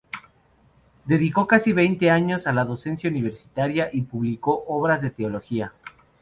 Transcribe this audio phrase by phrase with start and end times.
[1.05, 5.73] Dedicó casi veinte años a la docencia universitaria y publicó obras de teología.